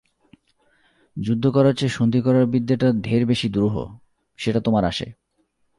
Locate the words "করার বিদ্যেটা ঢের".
2.21-3.25